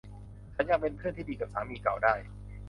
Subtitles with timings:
[0.55, 2.13] ฉันยังเป็นเพื่อนที่ดีกับสามีเก่าได้